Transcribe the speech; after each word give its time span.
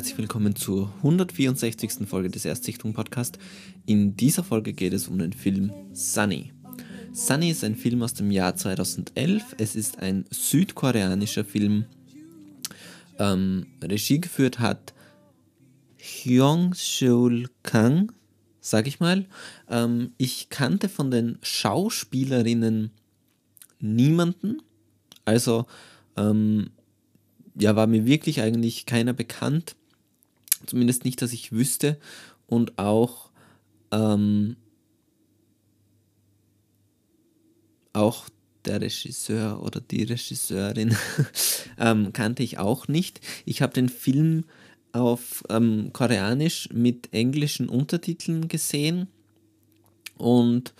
Herzlich 0.00 0.16
willkommen 0.16 0.56
zur 0.56 0.90
164. 1.02 2.08
Folge 2.08 2.30
des 2.30 2.46
Erstsichtung 2.46 2.94
Podcast. 2.94 3.38
In 3.84 4.16
dieser 4.16 4.42
Folge 4.42 4.72
geht 4.72 4.94
es 4.94 5.08
um 5.08 5.18
den 5.18 5.34
Film 5.34 5.74
Sunny. 5.92 6.54
Sunny 7.12 7.50
ist 7.50 7.62
ein 7.64 7.76
Film 7.76 8.02
aus 8.02 8.14
dem 8.14 8.30
Jahr 8.30 8.56
2011. 8.56 9.56
Es 9.58 9.76
ist 9.76 9.98
ein 9.98 10.24
südkoreanischer 10.30 11.44
Film. 11.44 11.84
Ähm, 13.18 13.66
Regie 13.84 14.22
geführt 14.22 14.58
hat 14.58 14.94
Hyung 15.98 16.72
Seul 16.72 17.50
Kang, 17.62 18.10
sag 18.62 18.86
ich 18.86 19.00
mal. 19.00 19.26
Ähm, 19.68 20.14
ich 20.16 20.48
kannte 20.48 20.88
von 20.88 21.10
den 21.10 21.36
Schauspielerinnen 21.42 22.90
niemanden. 23.80 24.62
Also 25.26 25.66
ähm, 26.16 26.70
ja, 27.54 27.76
war 27.76 27.86
mir 27.86 28.06
wirklich 28.06 28.40
eigentlich 28.40 28.86
keiner 28.86 29.12
bekannt. 29.12 29.76
Zumindest 30.66 31.04
nicht, 31.04 31.22
dass 31.22 31.32
ich 31.32 31.52
wüsste. 31.52 31.98
Und 32.46 32.78
auch, 32.78 33.30
ähm, 33.92 34.56
auch 37.92 38.28
der 38.64 38.80
Regisseur 38.80 39.62
oder 39.62 39.80
die 39.80 40.02
Regisseurin 40.04 40.96
ähm, 41.78 42.12
kannte 42.12 42.42
ich 42.42 42.58
auch 42.58 42.88
nicht. 42.88 43.20
Ich 43.44 43.62
habe 43.62 43.72
den 43.72 43.88
Film 43.88 44.44
auf 44.92 45.44
ähm, 45.48 45.90
Koreanisch 45.92 46.68
mit 46.72 47.12
englischen 47.12 47.68
Untertiteln 47.68 48.48
gesehen. 48.48 49.08
Und 50.16 50.74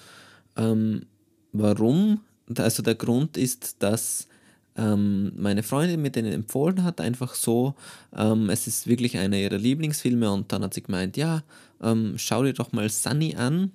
ähm, 0.57 1.07
warum? 1.53 2.21
Also 2.57 2.83
der 2.83 2.97
Grund 2.97 3.37
ist, 3.37 3.77
dass 3.83 4.29
ähm, 4.77 5.33
meine 5.37 5.63
Freundin 5.63 6.03
mir 6.03 6.11
den 6.11 6.27
empfohlen 6.27 6.85
hat, 6.85 7.01
einfach 7.01 7.35
so. 7.35 7.75
Ähm, 8.17 8.51
es 8.51 8.67
ist 8.67 8.87
wirklich 8.87 9.19
einer 9.19 9.37
ihrer 9.37 9.59
Lieblingsfilme 9.59 10.31
und 10.31 10.53
dann 10.53 10.63
hat 10.63 10.75
sie 10.75 10.83
gemeint, 10.83 11.17
ja, 11.17 11.43
ähm, 11.83 12.15
schau 12.17 12.43
dir 12.43 12.53
doch 12.53 12.73
mal 12.73 12.89
Sunny 12.89 13.35
an. 13.37 13.73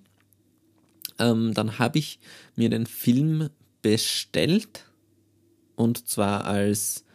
Ähm, 1.19 1.53
dann 1.53 1.79
habe 1.79 1.99
ich 1.99 2.19
mir 2.55 2.69
den 2.69 2.85
Film 2.85 3.49
bestellt 3.81 4.85
und 5.75 6.07
zwar 6.07 6.45
als, 6.45 7.05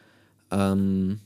ähm, 0.51 1.21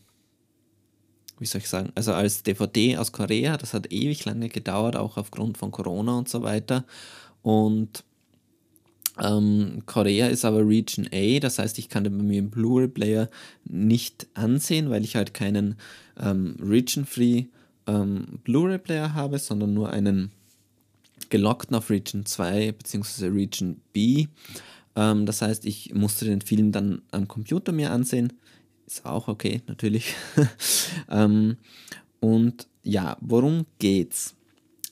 wie 1.39 1.47
soll 1.47 1.61
ich 1.61 1.69
sagen, 1.69 1.93
also 1.95 2.13
als 2.13 2.43
DVD 2.43 2.97
aus 2.97 3.13
Korea. 3.13 3.57
Das 3.57 3.75
hat 3.75 3.93
ewig 3.93 4.25
lange 4.25 4.49
gedauert, 4.49 4.97
auch 4.97 5.17
aufgrund 5.17 5.59
von 5.59 5.71
Corona 5.71 6.19
und 6.19 6.29
so 6.29 6.43
weiter. 6.43 6.85
Und 7.43 8.05
ähm, 9.23 9.83
Korea 9.87 10.27
ist 10.27 10.45
aber 10.45 10.67
Region 10.67 11.09
A, 11.13 11.39
das 11.39 11.59
heißt, 11.59 11.79
ich 11.79 11.89
kann 11.89 12.05
den 12.05 12.19
bei 12.19 12.25
mir 12.25 12.39
im 12.41 12.51
Blu-ray-Player 12.51 13.31
nicht 13.65 14.27
ansehen, 14.35 14.91
weil 14.91 15.05
ich 15.05 15.17
halt 15.17 15.35
keinen 15.35 15.77
ähm, 16.21 16.57
Region-Free 16.61 17.47
ähm, 17.87 18.41
Blu-ray-Player 18.43 19.15
habe, 19.15 19.39
sondern 19.39 19.75
nur 19.75 19.91
einen 19.91 20.33
gelockten 21.31 21.77
auf 21.77 21.91
Region 21.91 22.27
2 22.27 22.73
bzw. 22.73 23.27
Region 23.29 23.81
B. 23.93 24.27
Ähm, 24.97 25.27
das 25.27 25.43
heißt, 25.43 25.65
ich 25.65 25.95
musste 25.95 26.25
den 26.25 26.41
Film 26.41 26.73
dann 26.73 27.03
am 27.13 27.29
Computer 27.29 27.73
mir 27.73 27.93
ansehen. 27.93 28.33
Ist 28.87 29.07
auch 29.07 29.29
okay, 29.29 29.63
natürlich. 29.67 30.15
Ähm, 31.11 31.59
und 32.21 32.67
ja, 32.83 33.19
worum 33.21 33.67
geht's? 33.79 34.35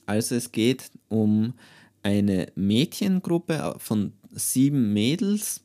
Also 0.05 0.35
es 0.35 0.51
geht 0.51 0.91
um 1.09 1.53
eine 2.03 2.51
Mädchengruppe 2.55 3.75
von 3.79 4.13
sieben 4.31 4.93
Mädels 4.93 5.61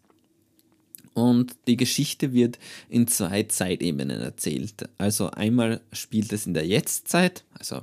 und 1.15 1.57
die 1.67 1.77
Geschichte 1.77 2.33
wird 2.33 2.59
in 2.89 3.09
zwei 3.09 3.43
Zeitebenen 3.43 4.21
erzählt. 4.21 4.89
Also 4.99 5.31
einmal 5.31 5.81
spielt 5.93 6.33
es 6.33 6.47
in 6.47 6.55
der 6.55 6.67
Jetztzeit, 6.67 7.45
also 7.59 7.83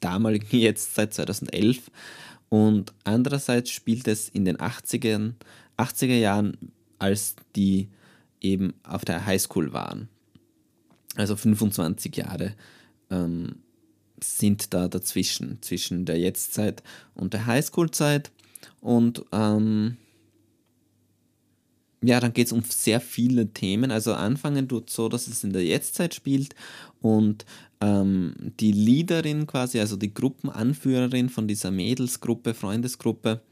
damaligen 0.00 0.48
Jetztzeit 0.58 1.12
2011 1.12 1.90
und 2.48 2.92
andererseits 3.04 3.70
spielt 3.70 4.08
es 4.08 4.28
in 4.28 4.44
den 4.44 4.56
80er, 4.56 5.34
80er 5.76 6.18
Jahren, 6.18 6.56
als 6.98 7.36
die 7.56 7.88
eben 8.40 8.74
auf 8.82 9.04
der 9.04 9.26
Highschool 9.26 9.72
waren. 9.72 10.08
Also 11.16 11.36
25 11.36 12.16
Jahre 12.16 12.54
ähm, 13.10 13.56
sind 14.24 14.74
da 14.74 14.88
dazwischen, 14.88 15.58
zwischen 15.62 16.04
der 16.04 16.18
Jetztzeit 16.18 16.82
und 17.14 17.32
der 17.32 17.46
Highschool-Zeit. 17.46 18.30
Und 18.80 19.24
ähm, 19.32 19.96
ja, 22.02 22.18
dann 22.18 22.32
geht 22.32 22.46
es 22.46 22.52
um 22.52 22.62
sehr 22.62 23.00
viele 23.00 23.48
Themen. 23.52 23.90
Also 23.90 24.14
anfangen 24.14 24.68
tut 24.68 24.90
so, 24.90 25.08
dass 25.08 25.26
es 25.26 25.44
in 25.44 25.52
der 25.52 25.64
Jetztzeit 25.64 26.14
spielt 26.14 26.54
und 27.00 27.44
ähm, 27.80 28.34
die 28.58 28.72
Leaderin 28.72 29.46
quasi, 29.46 29.80
also 29.80 29.96
die 29.96 30.12
Gruppenanführerin 30.12 31.28
von 31.28 31.46
dieser 31.46 31.70
Mädelsgruppe, 31.70 32.54
Freundesgruppe, 32.54 33.42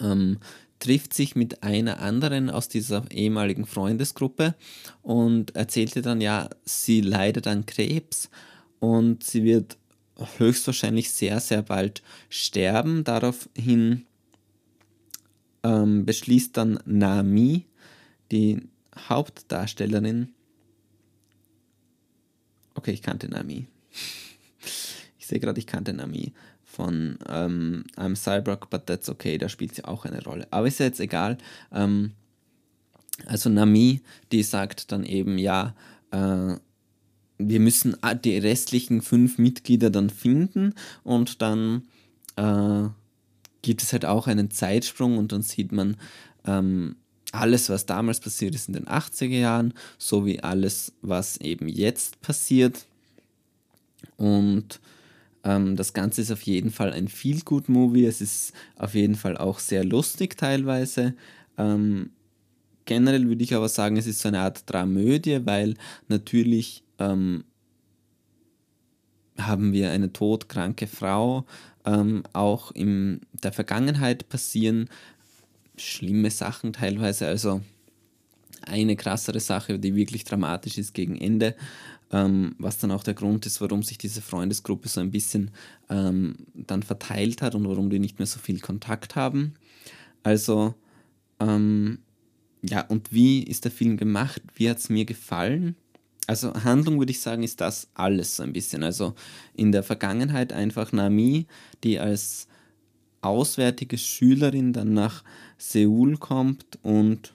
ähm, 0.00 0.38
trifft 0.78 1.14
sich 1.14 1.36
mit 1.36 1.62
einer 1.62 2.00
anderen 2.00 2.50
aus 2.50 2.68
dieser 2.68 3.04
ehemaligen 3.12 3.66
Freundesgruppe 3.66 4.54
und 5.02 5.54
erzählte 5.54 6.02
dann, 6.02 6.20
ja, 6.20 6.50
sie 6.64 7.00
leidet 7.00 7.46
an 7.46 7.66
Krebs 7.66 8.30
und 8.82 9.22
sie 9.22 9.44
wird 9.44 9.78
höchstwahrscheinlich 10.38 11.12
sehr, 11.12 11.38
sehr 11.38 11.62
bald 11.62 12.02
sterben. 12.28 13.04
Daraufhin 13.04 14.06
ähm, 15.62 16.04
beschließt 16.04 16.56
dann 16.56 16.80
Nami, 16.84 17.64
die 18.32 18.60
Hauptdarstellerin, 19.08 20.34
okay, 22.74 22.90
ich 22.90 23.02
kannte 23.02 23.28
Nami. 23.28 23.66
Ich 25.18 25.28
sehe 25.28 25.38
gerade, 25.38 25.60
ich 25.60 25.68
kannte 25.68 25.92
Nami 25.92 26.32
von 26.64 27.16
ähm, 27.28 27.84
I'm 27.96 28.16
Cyborg, 28.16 28.68
but 28.68 28.86
that's 28.86 29.08
okay, 29.08 29.38
da 29.38 29.48
spielt 29.48 29.76
sie 29.76 29.84
auch 29.84 30.04
eine 30.04 30.22
Rolle. 30.24 30.48
Aber 30.50 30.66
ist 30.66 30.80
ja 30.80 30.86
jetzt 30.86 30.98
egal. 30.98 31.38
Ähm, 31.70 32.14
also 33.26 33.48
Nami, 33.48 34.02
die 34.32 34.42
sagt 34.42 34.90
dann 34.90 35.04
eben, 35.04 35.38
ja, 35.38 35.76
äh, 36.10 36.56
wir 37.48 37.60
müssen 37.60 37.96
die 38.24 38.38
restlichen 38.38 39.02
fünf 39.02 39.38
Mitglieder 39.38 39.90
dann 39.90 40.10
finden 40.10 40.74
und 41.04 41.42
dann 41.42 41.82
äh, 42.36 42.88
gibt 43.62 43.82
es 43.82 43.92
halt 43.92 44.04
auch 44.04 44.26
einen 44.26 44.50
Zeitsprung 44.50 45.18
und 45.18 45.32
dann 45.32 45.42
sieht 45.42 45.72
man 45.72 45.96
ähm, 46.46 46.96
alles, 47.32 47.70
was 47.70 47.86
damals 47.86 48.20
passiert 48.20 48.54
ist 48.54 48.68
in 48.68 48.74
den 48.74 48.86
80er 48.86 49.38
Jahren, 49.38 49.74
sowie 49.98 50.40
alles, 50.40 50.92
was 51.00 51.38
eben 51.38 51.68
jetzt 51.68 52.20
passiert. 52.20 52.86
Und 54.16 54.80
ähm, 55.44 55.76
das 55.76 55.94
Ganze 55.94 56.20
ist 56.20 56.30
auf 56.30 56.42
jeden 56.42 56.70
Fall 56.70 56.92
ein 56.92 57.08
Feel-Good-Movie. 57.08 58.04
Es 58.04 58.20
ist 58.20 58.52
auf 58.76 58.94
jeden 58.94 59.14
Fall 59.14 59.38
auch 59.38 59.58
sehr 59.58 59.84
lustig 59.84 60.36
teilweise. 60.36 61.14
Ähm, 61.56 62.10
generell 62.84 63.26
würde 63.26 63.42
ich 63.42 63.54
aber 63.54 63.68
sagen, 63.68 63.96
es 63.96 64.06
ist 64.06 64.20
so 64.20 64.28
eine 64.28 64.40
Art 64.40 64.70
Dramödie, 64.70 65.44
weil 65.46 65.74
natürlich 66.08 66.82
ähm, 67.02 67.44
haben 69.38 69.72
wir 69.72 69.90
eine 69.90 70.12
todkranke 70.12 70.86
Frau. 70.86 71.46
Ähm, 71.84 72.22
auch 72.32 72.70
in 72.72 73.20
der 73.42 73.52
Vergangenheit 73.52 74.28
passieren 74.28 74.88
schlimme 75.76 76.30
Sachen 76.30 76.72
teilweise. 76.72 77.26
Also 77.26 77.60
eine 78.62 78.96
krassere 78.96 79.40
Sache, 79.40 79.78
die 79.78 79.94
wirklich 79.94 80.24
dramatisch 80.24 80.78
ist 80.78 80.94
gegen 80.94 81.16
Ende, 81.16 81.56
ähm, 82.12 82.54
was 82.58 82.78
dann 82.78 82.92
auch 82.92 83.02
der 83.02 83.14
Grund 83.14 83.46
ist, 83.46 83.60
warum 83.60 83.82
sich 83.82 83.98
diese 83.98 84.22
Freundesgruppe 84.22 84.88
so 84.88 85.00
ein 85.00 85.10
bisschen 85.10 85.50
ähm, 85.90 86.36
dann 86.54 86.82
verteilt 86.82 87.42
hat 87.42 87.54
und 87.54 87.68
warum 87.68 87.90
die 87.90 87.98
nicht 87.98 88.18
mehr 88.18 88.26
so 88.26 88.38
viel 88.38 88.60
Kontakt 88.60 89.16
haben. 89.16 89.54
Also, 90.22 90.74
ähm, 91.40 91.98
ja, 92.62 92.82
und 92.82 93.12
wie 93.12 93.42
ist 93.42 93.64
der 93.64 93.72
Film 93.72 93.96
gemacht? 93.96 94.40
Wie 94.54 94.70
hat 94.70 94.78
es 94.78 94.88
mir 94.88 95.04
gefallen? 95.04 95.74
Also 96.26 96.52
Handlung 96.54 96.98
würde 96.98 97.10
ich 97.10 97.20
sagen, 97.20 97.42
ist 97.42 97.60
das 97.60 97.88
alles 97.94 98.36
so 98.36 98.42
ein 98.42 98.52
bisschen. 98.52 98.82
Also 98.82 99.14
in 99.54 99.72
der 99.72 99.82
Vergangenheit 99.82 100.52
einfach 100.52 100.92
Nami, 100.92 101.46
die 101.82 101.98
als 101.98 102.46
auswärtige 103.20 103.98
Schülerin 103.98 104.72
dann 104.72 104.94
nach 104.94 105.24
Seoul 105.58 106.16
kommt 106.16 106.78
und 106.82 107.34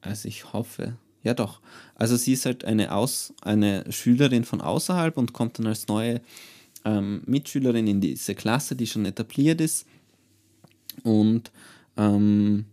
also 0.00 0.28
ich 0.28 0.52
hoffe, 0.52 0.96
ja 1.22 1.34
doch. 1.34 1.60
Also 1.94 2.16
sie 2.16 2.34
ist 2.34 2.46
halt 2.46 2.64
eine, 2.64 2.92
Aus, 2.92 3.32
eine 3.42 3.90
Schülerin 3.90 4.44
von 4.44 4.60
außerhalb 4.60 5.16
und 5.16 5.32
kommt 5.32 5.58
dann 5.58 5.66
als 5.66 5.88
neue 5.88 6.20
ähm, 6.84 7.22
Mitschülerin 7.26 7.86
in 7.86 8.00
diese 8.00 8.34
Klasse, 8.34 8.76
die 8.76 8.86
schon 8.86 9.04
etabliert 9.04 9.60
ist. 9.60 9.86
Und 11.02 11.50
ähm, 11.96 12.66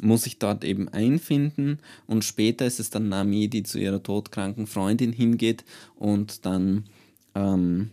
muss 0.00 0.22
sich 0.22 0.38
dort 0.38 0.64
eben 0.64 0.88
einfinden 0.88 1.78
und 2.06 2.24
später 2.24 2.66
ist 2.66 2.80
es 2.80 2.90
dann 2.90 3.08
Nami, 3.08 3.48
die 3.48 3.62
zu 3.62 3.78
ihrer 3.78 4.02
todkranken 4.02 4.66
Freundin 4.66 5.12
hingeht 5.12 5.64
und 5.96 6.46
dann 6.46 6.84
ähm, 7.34 7.90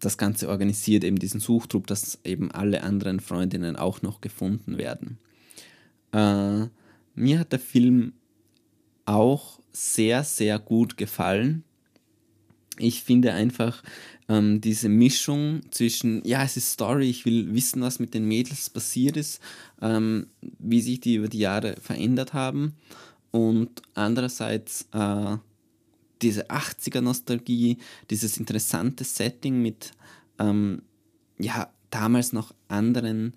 das 0.00 0.18
Ganze 0.18 0.48
organisiert, 0.48 1.04
eben 1.04 1.18
diesen 1.18 1.40
Suchtrupp, 1.40 1.86
dass 1.86 2.18
eben 2.24 2.50
alle 2.50 2.82
anderen 2.82 3.20
Freundinnen 3.20 3.76
auch 3.76 4.02
noch 4.02 4.20
gefunden 4.20 4.78
werden. 4.78 5.18
Äh, 6.12 6.66
mir 7.14 7.38
hat 7.38 7.52
der 7.52 7.58
Film 7.58 8.12
auch 9.04 9.60
sehr, 9.72 10.24
sehr 10.24 10.58
gut 10.58 10.96
gefallen. 10.96 11.64
Ich 12.78 13.02
finde 13.02 13.32
einfach 13.32 13.82
ähm, 14.28 14.60
diese 14.60 14.88
Mischung 14.88 15.60
zwischen, 15.70 16.22
ja, 16.24 16.42
es 16.42 16.56
ist 16.56 16.72
Story, 16.72 17.10
ich 17.10 17.24
will 17.24 17.54
wissen, 17.54 17.82
was 17.82 17.98
mit 17.98 18.14
den 18.14 18.26
Mädels 18.26 18.70
passiert 18.70 19.16
ist, 19.16 19.40
ähm, 19.80 20.28
wie 20.58 20.80
sich 20.80 21.00
die 21.00 21.16
über 21.16 21.28
die 21.28 21.40
Jahre 21.40 21.76
verändert 21.80 22.32
haben. 22.32 22.74
Und 23.30 23.82
andererseits 23.94 24.86
äh, 24.92 25.36
diese 26.22 26.50
80er-Nostalgie, 26.50 27.78
dieses 28.10 28.38
interessante 28.38 29.04
Setting 29.04 29.60
mit, 29.60 29.92
ähm, 30.38 30.82
ja, 31.38 31.70
damals 31.90 32.32
noch 32.32 32.54
anderen 32.68 33.34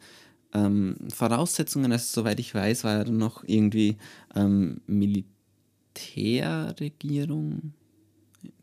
ähm, 0.54 0.96
Voraussetzungen, 1.14 1.92
also 1.92 2.22
soweit 2.22 2.40
ich 2.40 2.56
weiß, 2.56 2.84
war 2.84 2.94
er 2.94 3.10
noch 3.10 3.44
irgendwie 3.46 3.98
ähm, 4.36 4.82
Militärregierung 4.88 7.74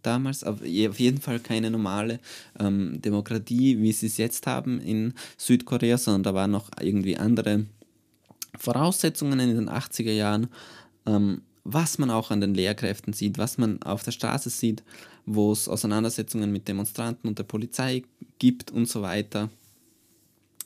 damals, 0.03 0.45
auf 0.45 0.63
jeden 0.65 1.21
Fall 1.21 1.41
keine 1.41 1.71
normale 1.71 2.21
ähm, 2.59 3.01
Demokratie, 3.01 3.81
wie 3.81 3.93
sie 3.93 4.07
es 4.07 4.17
jetzt 4.17 4.47
haben 4.47 4.81
in 4.81 5.15
Südkorea, 5.37 5.99
sondern 5.99 6.23
da 6.23 6.35
waren 6.35 6.51
noch 6.51 6.71
irgendwie 6.81 7.17
andere 7.17 7.67
Voraussetzungen 8.59 9.41
in 9.41 9.55
den 9.55 9.71
80er 9.71 10.13
Jahren, 10.13 10.49
ähm, 11.07 11.43
was 11.65 11.99
man 11.99 12.11
auch 12.11 12.31
an 12.31 12.41
den 12.41 12.55
Lehrkräften 12.55 13.13
sieht, 13.13 13.39
was 13.39 13.59
man 13.59 13.83
auf 13.83 14.03
der 14.03 14.11
Straße 14.11 14.51
sieht, 14.51 14.83
wo 15.27 15.53
es 15.53 15.69
Auseinandersetzungen 15.69 16.51
mit 16.53 16.67
Demonstranten 16.67 17.29
und 17.29 17.39
der 17.39 17.45
Polizei 17.45 18.03
gibt 18.39 18.71
und 18.71 18.89
so 18.89 19.03
weiter. 19.03 19.49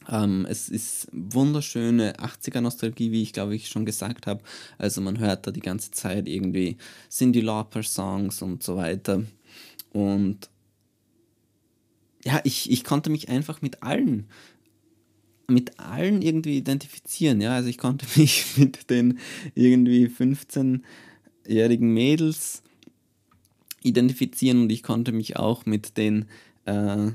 Ähm, 0.09 0.47
es 0.49 0.69
ist 0.69 1.09
wunderschöne 1.13 2.15
80er-Nostalgie, 2.17 3.13
wie 3.13 3.23
ich 3.23 3.33
glaube 3.33 3.57
ich 3.57 3.69
schon 3.69 3.85
gesagt 3.85 4.27
habe. 4.27 4.43
Also 4.79 5.01
man 5.01 5.19
hört 5.19 5.47
da 5.47 5.51
die 5.51 5.61
ganze 5.61 5.91
Zeit 5.91 6.29
irgendwie 6.29 6.77
Cindy 7.11 7.41
Lauper-Songs 7.41 8.43
und 8.43 8.63
so 8.63 8.77
weiter. 8.77 9.25
Und 9.93 10.51
ja, 12.25 12.41
ich, 12.45 12.71
ich 12.71 12.85
konnte 12.85 13.11
mich 13.11 13.29
einfach 13.29 13.63
mit 13.63 13.83
allen, 13.83 14.27
mit 15.49 15.79
allen 15.79 16.23
irgendwie 16.23 16.59
identifizieren. 16.59 17.41
Ja, 17.41 17.55
also 17.55 17.69
ich 17.69 17.79
konnte 17.79 18.07
mich 18.17 18.57
mit 18.57 18.91
den 18.91 19.19
irgendwie 19.55 20.07
15-jährigen 20.07 21.93
Mädels 21.93 22.63
identifizieren 23.83 24.63
und 24.63 24.73
ich 24.73 24.83
konnte 24.83 25.13
mich 25.13 25.37
auch 25.37 25.65
mit 25.65 25.97
den 25.97 26.27
äh, 26.65 27.13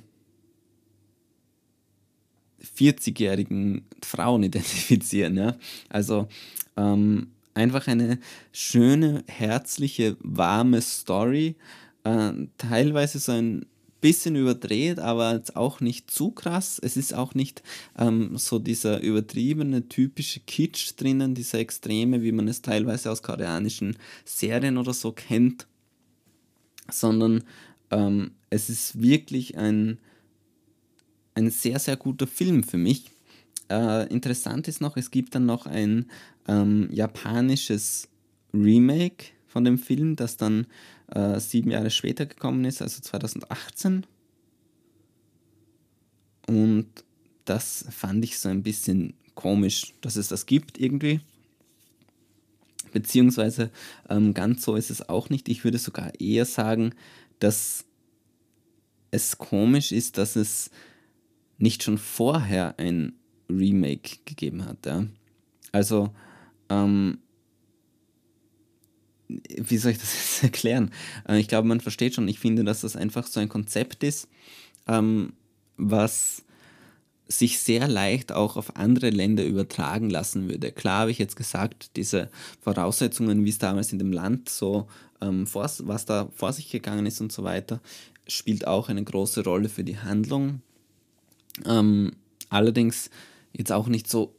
40-jährigen 2.78 3.86
Frauen 4.04 4.44
identifizieren. 4.44 5.38
Ja? 5.38 5.56
Also 5.90 6.28
ähm, 6.78 7.28
einfach 7.54 7.88
eine 7.88 8.19
schöne, 8.52 9.24
herzliche, 9.28 10.18
warme 10.19 10.81
Story. 10.81 11.56
Äh, 12.04 12.31
teilweise 12.58 13.19
so 13.19 13.34
ein 13.34 13.66
bisschen 14.02 14.36
überdreht, 14.36 15.00
aber 15.00 15.36
jetzt 15.36 15.56
auch 15.56 15.80
nicht 15.80 16.10
zu 16.12 16.31
krass. 16.31 16.80
Es 16.81 16.98
ist 16.98 17.13
auch 17.13 17.36
nicht 17.36 17.62
ähm, 17.98 18.36
so 18.38 18.60
dieser 18.60 19.00
übertriebene, 19.02 19.88
typische 19.88 20.40
Kitsch 20.42 20.94
drinnen, 20.98 21.36
dieser 21.36 21.60
Extreme, 21.60 22.24
wie 22.24 22.31
man 22.31 22.48
es 22.48 22.64
teilweise 22.64 23.12
aus 23.12 23.22
koreanischen 23.22 23.98
Serien 24.25 24.78
oder 24.78 24.94
so 24.94 25.12
kennt, 25.12 25.68
sondern 26.90 27.44
ähm, 27.92 28.31
es 28.50 28.69
ist 28.69 29.02
wirklich 29.02 29.57
ein 29.57 30.00
ein 31.36 31.50
sehr, 31.50 31.80
sehr 31.80 31.98
guter 31.98 32.28
Film 32.28 32.63
für 32.63 32.78
mich. 32.78 33.12
Äh, 33.69 34.07
interessant 34.07 34.68
ist 34.68 34.81
noch, 34.81 34.98
es 34.98 35.12
gibt 35.12 35.36
dann 35.36 35.45
noch 35.45 35.66
ein 35.66 36.06
ähm, 36.48 36.89
japanisches 36.92 38.10
Remake 38.54 39.25
von 39.48 39.63
dem 39.63 39.78
Film, 39.78 40.16
das 40.16 40.38
dann 40.38 40.68
äh, 41.07 41.39
sieben 41.39 41.72
Jahre 41.72 41.89
später 41.89 42.25
gekommen 42.25 42.66
ist, 42.66 42.81
also 42.81 43.01
2018. 43.01 44.06
Und 46.48 46.88
das 47.45 47.86
fand 47.89 48.24
ich 48.24 48.39
so 48.39 48.50
ein 48.50 48.63
bisschen 48.63 49.13
komisch, 49.36 49.94
dass 50.01 50.16
es 50.16 50.28
das 50.28 50.45
gibt 50.45 50.80
irgendwie. 50.80 51.22
Beziehungsweise 52.92 53.72
ähm, 54.10 54.33
ganz 54.33 54.63
so 54.63 54.75
ist 54.75 54.89
es 54.89 55.07
auch 55.07 55.30
nicht. 55.30 55.48
Ich 55.48 55.63
würde 55.63 55.78
sogar 55.78 56.19
eher 56.19 56.45
sagen, 56.45 56.94
dass 57.39 57.86
es 59.12 59.38
komisch 59.38 59.92
ist, 59.92 60.18
dass 60.18 60.36
es 60.36 60.72
nicht 61.62 61.84
schon 61.84 61.98
vorher 61.98 62.78
ein 62.80 63.13
Remake 63.50 64.18
gegeben 64.25 64.66
hat. 64.66 64.86
Ja? 64.86 65.06
Also, 65.72 66.12
ähm, 66.69 67.19
wie 69.28 69.78
soll 69.78 69.92
ich 69.92 70.00
das 70.00 70.13
jetzt 70.13 70.44
erklären? 70.44 70.92
Äh, 71.28 71.40
ich 71.40 71.48
glaube, 71.48 71.68
man 71.68 71.81
versteht 71.81 72.16
schon. 72.16 72.28
Ich 72.28 72.40
finde, 72.40 72.63
dass 72.63 72.81
das 72.81 72.96
einfach 72.96 73.28
so 73.28 73.40
ein 73.40 73.50
Konzept 73.50 74.04
ist, 74.04 74.28
ähm, 74.88 75.34
was 75.78 76.44
sich 77.28 77.60
sehr 77.60 77.88
leicht 77.88 78.34
auch 78.34 78.57
auf 78.57 78.75
andere 78.75 79.10
Länder 79.10 79.46
übertragen 79.46 80.10
lassen 80.10 80.50
würde. 80.50 80.72
Klar 80.72 81.02
habe 81.02 81.12
ich 81.12 81.18
jetzt 81.18 81.38
gesagt, 81.38 81.96
diese 81.96 82.30
Voraussetzungen, 82.60 83.46
wie 83.46 83.50
es 83.50 83.57
damals 83.57 83.94
in 83.94 84.00
dem 84.00 84.12
Land 84.12 84.50
so, 84.50 84.88
ähm, 85.22 85.48
vor, 85.48 85.69
was 85.80 86.06
da 86.06 86.28
vor 86.36 86.52
sich 86.52 86.69
gegangen 86.69 87.06
ist 87.06 87.22
und 87.22 87.31
so 87.31 87.44
weiter, 87.44 87.80
spielt 88.28 88.68
auch 88.68 88.90
eine 88.90 89.04
große 89.04 89.44
Rolle 89.44 89.69
für 89.69 89.84
die 89.84 89.98
Handlung. 89.98 90.62
Ähm, 91.65 92.13
allerdings 92.50 93.09
jetzt 93.53 93.71
auch 93.71 93.88
nicht 93.88 94.09
so 94.09 94.36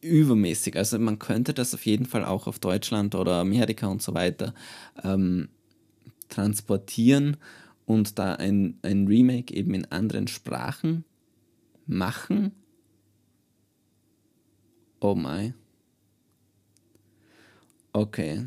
übermäßig. 0.00 0.76
Also 0.76 0.98
man 0.98 1.18
könnte 1.18 1.54
das 1.54 1.74
auf 1.74 1.86
jeden 1.86 2.06
Fall 2.06 2.24
auch 2.24 2.46
auf 2.46 2.58
Deutschland 2.58 3.14
oder 3.14 3.40
Amerika 3.40 3.88
und 3.88 4.02
so 4.02 4.14
weiter 4.14 4.54
ähm, 5.02 5.48
transportieren 6.28 7.36
und 7.86 8.18
da 8.18 8.34
ein, 8.34 8.78
ein 8.82 9.06
Remake 9.06 9.54
eben 9.54 9.74
in 9.74 9.86
anderen 9.86 10.28
Sprachen 10.28 11.04
machen. 11.86 12.52
Oh 15.00 15.14
my. 15.14 15.54
Okay. 17.92 18.46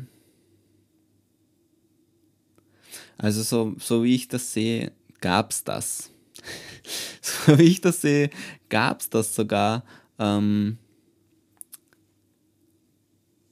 Also 3.18 3.42
so, 3.42 3.74
so 3.78 4.04
wie 4.04 4.14
ich 4.14 4.28
das 4.28 4.52
sehe, 4.52 4.92
gab 5.20 5.50
es 5.50 5.64
das. 5.64 6.11
so 7.20 7.58
wie 7.58 7.64
ich 7.64 7.80
das 7.80 8.00
sehe, 8.00 8.30
gab 8.68 9.00
es 9.00 9.10
das 9.10 9.34
sogar. 9.34 9.84
Ähm, 10.18 10.78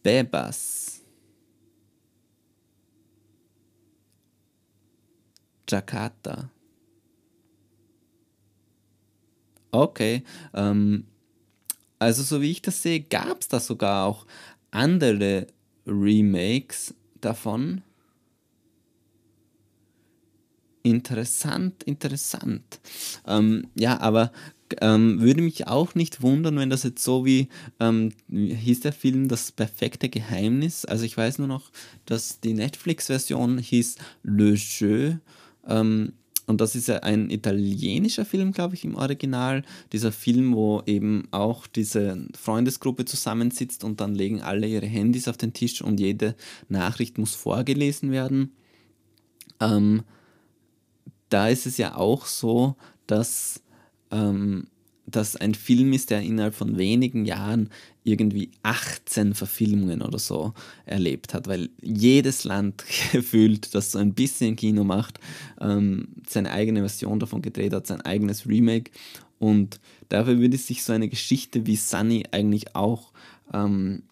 Bebas. 0.03 1.03
Jakarta. 5.69 6.51
Okay. 9.71 10.25
Ähm, 10.55 11.07
also 11.99 12.23
so 12.23 12.41
wie 12.41 12.51
ich 12.51 12.63
das 12.63 12.83
sehe, 12.83 13.01
gab 13.01 13.41
es 13.41 13.49
da 13.49 13.61
sogar 13.61 14.07
auch 14.07 14.27
andere 14.71 15.47
Remakes 15.87 16.95
davon. 17.21 17.83
Interessant, 20.83 21.83
interessant. 21.83 22.81
Ähm, 23.27 23.67
ja, 23.75 24.01
aber 24.01 24.33
ähm, 24.81 25.21
würde 25.21 25.43
mich 25.43 25.67
auch 25.67 25.95
nicht 25.95 26.23
wundern, 26.23 26.57
wenn 26.57 26.71
das 26.71 26.85
jetzt 26.85 27.03
so 27.03 27.25
wie, 27.25 27.49
ähm, 27.81 28.13
wie 28.29 28.55
hieß 28.55 28.81
der 28.81 28.93
Film 28.93 29.29
Das 29.29 29.53
perfekte 29.53 30.09
Geheimnis. 30.09 30.85
Also 30.85 31.05
ich 31.05 31.17
weiß 31.17 31.39
nur 31.39 31.49
noch, 31.49 31.71
dass 32.07 32.41
die 32.41 32.55
Netflix-Version 32.55 33.59
hieß 33.59 33.97
Le 34.23 34.55
Jeu. 34.55 35.15
Ähm, 35.67 36.13
und 36.47 36.61
das 36.61 36.75
ist 36.75 36.89
ja 36.89 36.97
ein 37.01 37.31
italienischer 37.31 38.25
Film, 38.25 38.53
glaube 38.53 38.75
ich, 38.75 38.85
im 38.85 38.97
Original. 38.97 39.63
Dieser 39.93 40.11
Film, 40.11 40.55
wo 40.55 40.83
eben 40.85 41.29
auch 41.31 41.67
diese 41.67 42.27
Freundesgruppe 42.37 43.05
zusammensitzt 43.05 43.85
und 43.85 44.01
dann 44.01 44.15
legen 44.15 44.41
alle 44.41 44.67
ihre 44.67 44.87
Handys 44.87 45.29
auf 45.29 45.37
den 45.37 45.53
Tisch 45.53 45.81
und 45.83 46.01
jede 46.01 46.35
Nachricht 46.69 47.19
muss 47.19 47.35
vorgelesen 47.35 48.11
werden. 48.11 48.53
Ähm, 49.61 50.03
da 51.31 51.49
ist 51.49 51.67
es 51.67 51.79
ja 51.79 51.97
auch 51.97 52.27
so, 52.27 52.77
dass 53.07 53.63
ähm, 54.11 54.67
das 55.07 55.37
ein 55.37 55.55
Film 55.55 55.93
ist, 55.93 56.11
der 56.11 56.23
innerhalb 56.23 56.55
von 56.55 56.79
wenigen 56.79 57.25
Jahren 57.25 57.71
irgendwie 58.05 58.51
18 58.63 59.35
Verfilmungen 59.35 60.03
oder 60.03 60.19
so 60.19 60.55
erlebt 60.87 61.35
hat, 61.35 61.49
weil 61.49 61.71
jedes 61.83 62.45
Land 62.45 62.85
gefühlt, 63.13 63.75
das 63.75 63.93
so 63.93 63.99
ein 63.99 64.15
bisschen 64.15 64.57
Kino 64.57 64.85
macht, 64.85 65.19
ähm, 65.61 66.09
seine 66.29 66.51
eigene 66.53 66.81
Version 66.81 67.19
davon 67.19 67.43
gedreht 67.43 67.73
hat, 67.73 67.87
sein 67.87 68.01
eigenes 68.03 68.47
Remake. 68.47 68.91
Und 69.39 69.81
dafür 70.09 70.39
würde 70.39 70.57
sich 70.59 70.83
so 70.83 70.93
eine 70.93 71.09
Geschichte 71.09 71.67
wie 71.67 71.77
Sunny 71.77 72.25
eigentlich 72.31 72.75
auch 72.75 73.13
ähm, 73.53 74.03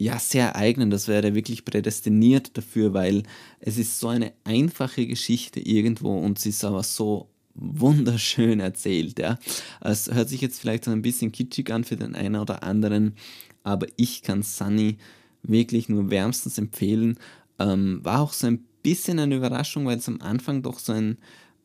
ja, 0.00 0.18
sehr 0.18 0.56
eignen. 0.56 0.90
Das 0.90 1.08
wäre 1.08 1.34
wirklich 1.34 1.66
prädestiniert 1.66 2.56
dafür, 2.56 2.94
weil 2.94 3.22
es 3.60 3.76
ist 3.76 4.00
so 4.00 4.08
eine 4.08 4.32
einfache 4.44 5.06
Geschichte 5.06 5.60
irgendwo 5.60 6.18
und 6.18 6.38
sie 6.38 6.48
ist 6.48 6.64
aber 6.64 6.82
so 6.82 7.28
wunderschön 7.54 8.60
erzählt. 8.60 9.18
Ja. 9.18 9.38
Es 9.82 10.10
hört 10.10 10.30
sich 10.30 10.40
jetzt 10.40 10.58
vielleicht 10.58 10.86
so 10.86 10.90
ein 10.90 11.02
bisschen 11.02 11.32
kitschig 11.32 11.70
an 11.70 11.84
für 11.84 11.96
den 11.96 12.14
einen 12.14 12.36
oder 12.36 12.62
anderen, 12.62 13.14
aber 13.62 13.88
ich 13.96 14.22
kann 14.22 14.42
Sunny 14.42 14.96
wirklich 15.42 15.90
nur 15.90 16.08
wärmstens 16.08 16.56
empfehlen. 16.56 17.18
Ähm, 17.58 18.00
war 18.02 18.20
auch 18.20 18.32
so 18.32 18.46
ein 18.46 18.64
bisschen 18.82 19.18
eine 19.18 19.36
Überraschung, 19.36 19.84
weil 19.84 19.98
es 19.98 20.08
am 20.08 20.22
Anfang 20.22 20.62
doch 20.62 20.78
so 20.78 20.94
ein, 20.94 21.18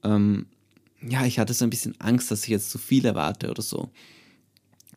ähm, 0.04 0.48
ja, 1.02 1.26
ich 1.26 1.40
hatte 1.40 1.54
so 1.54 1.64
ein 1.64 1.70
bisschen 1.70 1.96
Angst, 2.00 2.32
dass 2.32 2.44
ich 2.44 2.50
jetzt 2.50 2.70
zu 2.70 2.80
viel 2.80 3.06
erwarte 3.06 3.50
oder 3.50 3.62
so. 3.62 3.92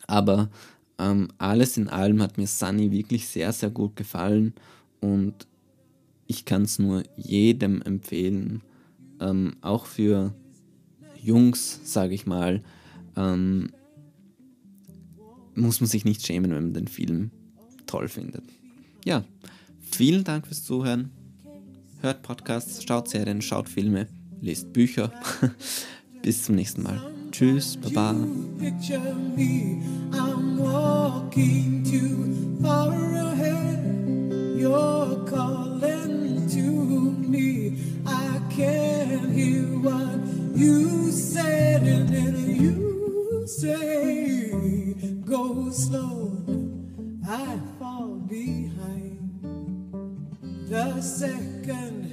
Aber 0.09 0.51
ähm, 0.99 1.29
alles 1.39 1.77
in 1.77 1.89
allem 1.89 2.23
hat 2.23 2.39
mir 2.39 2.47
Sunny 2.47 2.91
wirklich 2.91 3.29
sehr, 3.29 3.53
sehr 3.53 3.71
gut 3.71 3.97
gefallen 3.97 4.55
und 5.01 5.47
ich 6.27 6.45
kann 6.45 6.63
es 6.63 6.79
nur 6.79 7.05
jedem 7.17 7.83
empfehlen, 7.83 8.63
ähm, 9.21 9.57
auch 9.63 9.87
für 9.87 10.35
Jungs, 11.23 11.81
sage 11.85 12.15
ich 12.15 12.27
mal, 12.27 12.63
ähm, 13.17 13.71
muss 15.55 15.81
man 15.81 15.89
sich 15.89 16.05
nicht 16.05 16.25
schämen, 16.25 16.51
wenn 16.53 16.65
man 16.65 16.75
den 16.75 16.89
Film 16.89 17.31
toll 17.87 18.09
findet. 18.09 18.45
Ja, 19.05 19.25
vielen 19.81 20.25
Dank 20.25 20.47
fürs 20.47 20.65
Zuhören. 20.65 21.11
Hört 22.01 22.23
Podcasts, 22.23 22.85
schaut 22.85 23.09
Serien, 23.09 23.43
schaut 23.43 23.69
Filme, 23.69 24.07
lest 24.41 24.73
Bücher. 24.73 25.13
Bis 26.23 26.45
zum 26.45 26.55
nächsten 26.55 26.83
Mal. 26.83 27.01
Tschüss, 27.33 27.77
Baba. 27.77 28.15
You're 34.59 35.25
calling 35.25 36.49
to 36.49 36.61
me. 36.61 37.79
I 38.05 38.41
can't 38.51 39.31
hear 39.31 39.65
what 39.79 40.19
you 40.57 41.13
said, 41.13 41.83
and 41.85 42.09
then 42.09 42.35
you 42.61 43.47
say, 43.47 44.95
Go 45.25 45.71
slow. 45.71 46.45
I 47.27 47.59
fall 47.79 48.17
behind 48.29 49.41
the 50.69 51.01
second 51.01 52.13